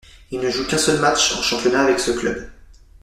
Il 0.31 0.39
ne 0.39 0.49
joue 0.49 0.65
qu'un 0.65 0.79
seul 0.79 0.99
match 0.99 1.37
en 1.37 1.43
championnat 1.43 1.83
avec 1.83 1.99
ce 1.99 2.09
club. 2.09 2.49